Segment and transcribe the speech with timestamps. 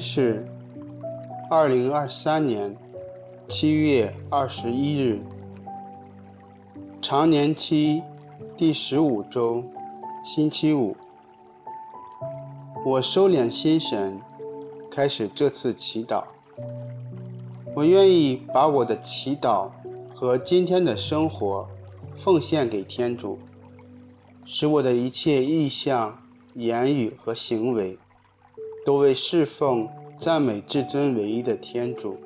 [0.00, 0.46] 是
[1.50, 2.74] 二零二三年
[3.46, 5.20] 七月二十一日，
[7.02, 8.02] 常年期
[8.56, 9.62] 第十五周，
[10.24, 10.96] 星期五。
[12.86, 14.18] 我收敛心神，
[14.90, 16.24] 开始这次祈祷。
[17.74, 19.68] 我愿意把我的祈祷
[20.14, 21.68] 和今天的生活
[22.16, 23.38] 奉献给天主，
[24.46, 26.18] 使我的一切意向、
[26.54, 27.98] 言语和行为
[28.84, 32.16] 都为侍奉、赞美至尊唯一的天主。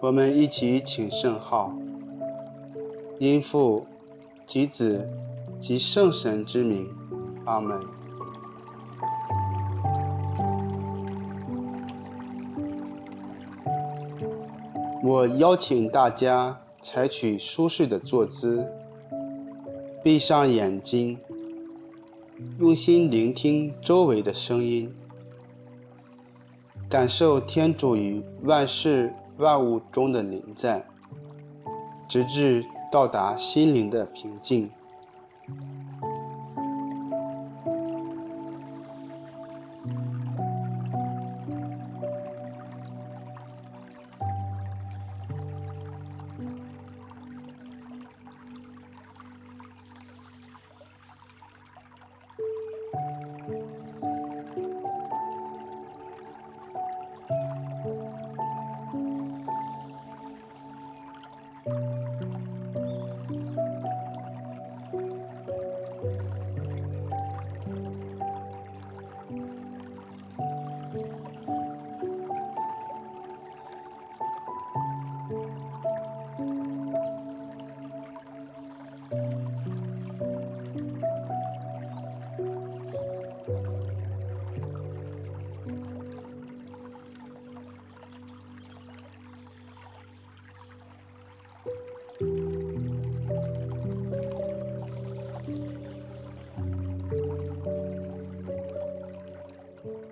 [0.00, 1.74] 我们一起请圣号，
[3.18, 3.86] 因父
[4.46, 5.08] 及子
[5.58, 6.88] 及圣神之名，
[7.44, 7.80] 阿门。
[15.02, 18.66] 我邀请大家采取舒适的坐姿，
[20.02, 21.18] 闭上眼睛，
[22.58, 24.94] 用心聆听周围的声音，
[26.94, 30.80] 感受天主于万事万物中的临在，
[32.06, 34.70] 直至到达心灵的平静。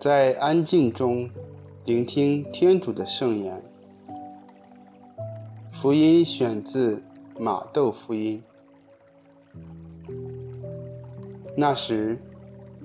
[0.02, 1.30] 在安静中
[1.84, 3.62] 聆听天主的圣言。
[5.70, 7.00] 福音选自
[7.38, 8.42] 马窦福音。
[11.56, 12.18] 那时，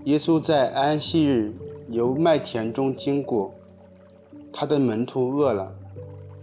[0.04, 1.56] 耶稣在安息日
[1.90, 3.52] 由麦田中经过，
[4.54, 5.74] 他的门徒饿了，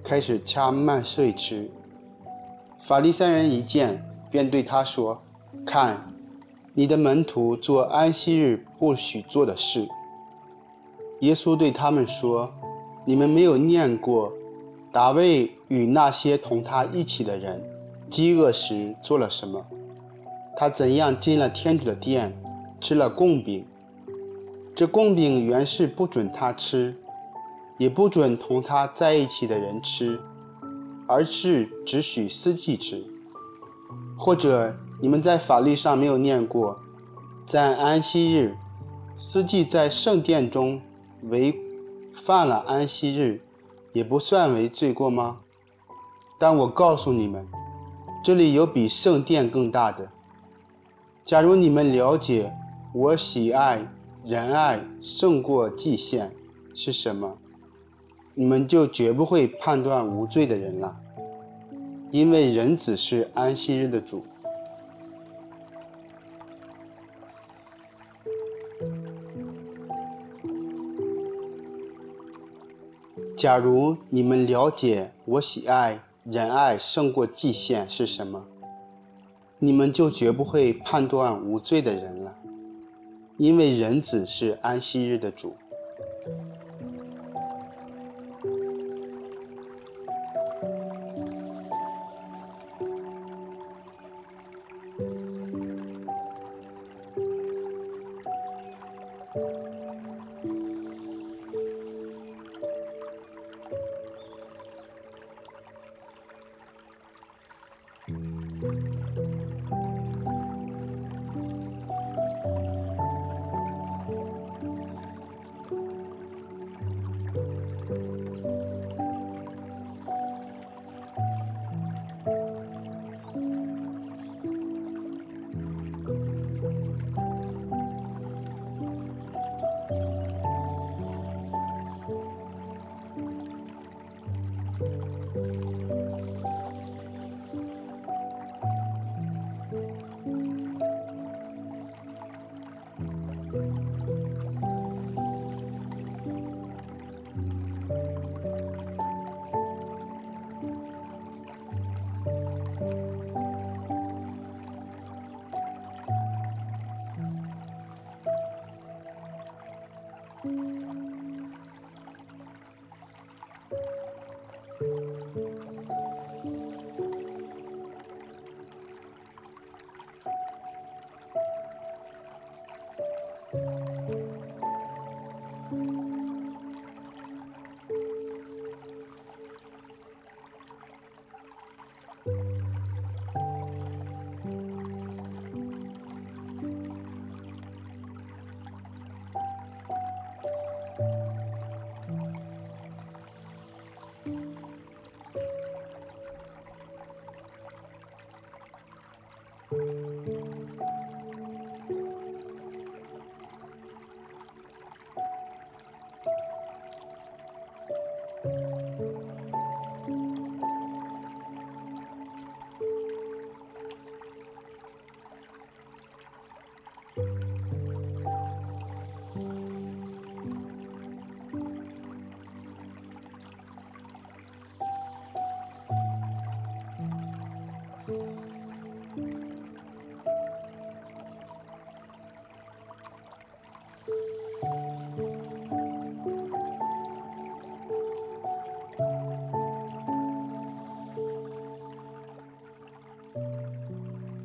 [0.03, 1.71] 开始掐麦穗吃。
[2.81, 5.23] 法利赛人一见，便对他说
[5.65, 6.13] ：“看，
[6.73, 9.87] 你的门徒做安息日不许做的事。”
[11.21, 12.53] 耶稣对他们说
[13.07, 14.33] ：“你们没有念过，
[14.93, 17.63] 大卫与那些同他一起的人，
[18.11, 19.65] 饥饿时做了什么？
[20.57, 22.37] 他怎样进了天主的殿，
[22.81, 23.65] 吃了供饼？
[24.75, 26.95] 这供饼原是不准他吃，
[27.79, 30.21] 也不准同他在一起的人吃，
[31.07, 33.03] 而是只许司祭吃。
[34.19, 36.79] 或者你们在法律上没有念过，
[37.47, 38.57] 在安息日，
[39.17, 40.83] 司祭在圣殿中。”
[41.29, 41.55] 违
[42.13, 43.41] 犯了安息日，
[43.93, 45.41] 也不算为罪过吗？
[46.39, 47.47] 但我告诉你们，
[48.23, 50.11] 这里有比圣殿更大的。
[51.25, 52.53] 假如你们了解
[52.93, 53.87] 我喜爱
[54.25, 56.31] 仁爱胜过祭献
[56.75, 57.39] 是什么，
[58.35, 61.01] 你们就绝不会判断无罪的人了，
[62.11, 64.25] 因为人子是安息日的主。
[73.45, 78.43] 假如你们了解我喜爱仁爱胜过祭献是什么，
[79.59, 82.35] 你们就绝不会判断无罪的人了，
[83.37, 85.55] 因为仁子是安息日的主。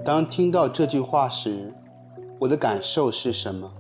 [0.10, 1.72] 当听到这句话时，
[2.40, 3.72] 我的感受是什么？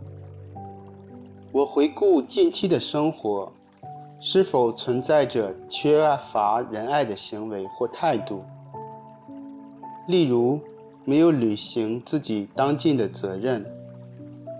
[1.52, 3.52] 我回顾近期的生活，
[4.20, 8.44] 是否存在着缺乏仁爱的行为或态度？
[10.08, 10.60] 例如，
[11.04, 13.66] 没有履行自己当尽的责任，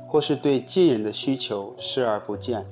[0.08, 2.66] 或是对近人的需求视而不见。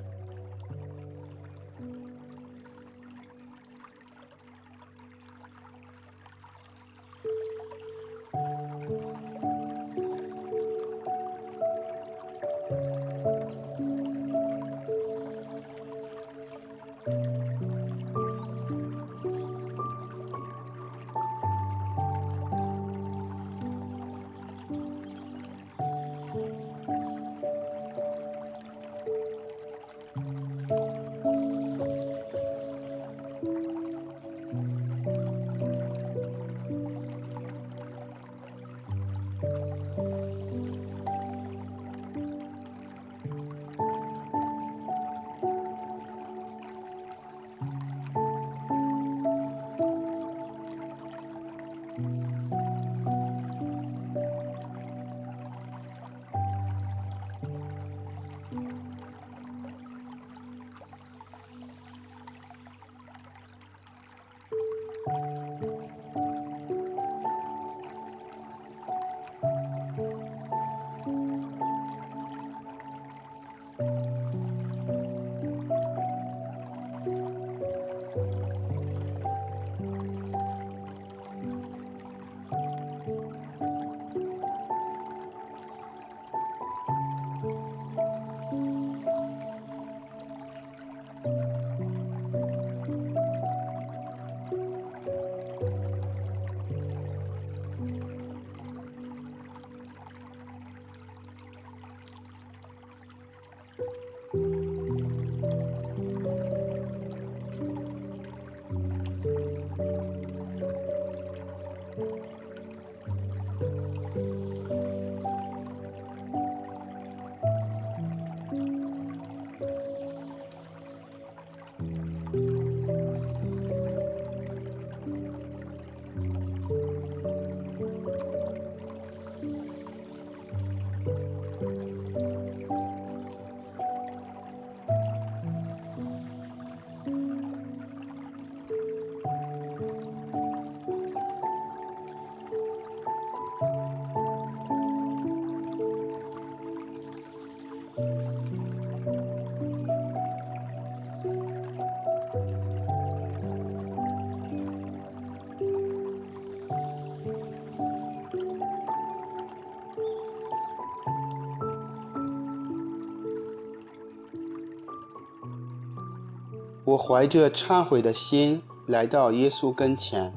[166.88, 170.32] 我怀着忏悔的心来到耶稣跟前，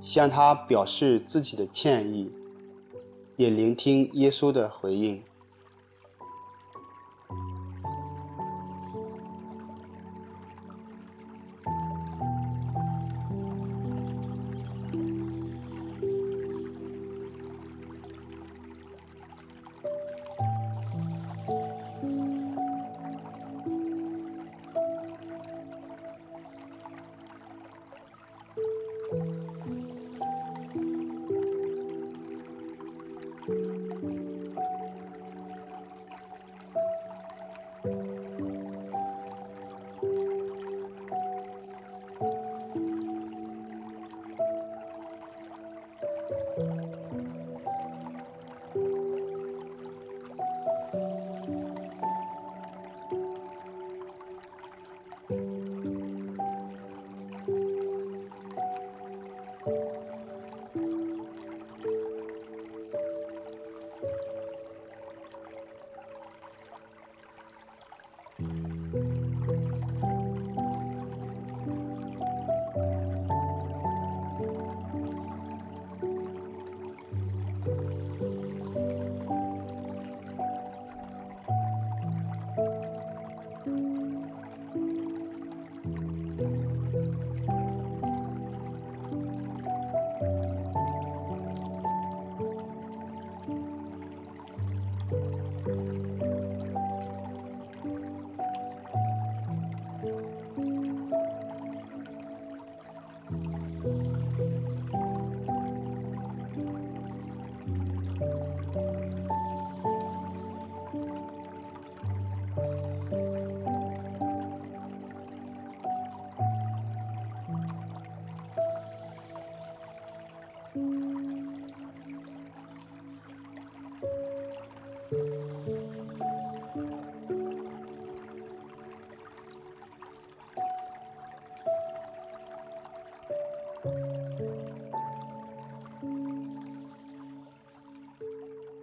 [0.00, 2.30] 向他表示自己的歉意，
[3.34, 5.20] 也聆听耶稣的回应。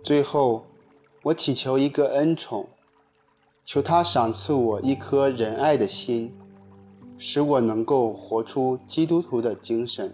[0.03, 0.65] 最后，
[1.21, 2.67] 我祈求一个恩宠，
[3.63, 6.37] 求他赏赐我一颗仁爱的心，
[7.17, 10.13] 使我能够活出基督徒的精神。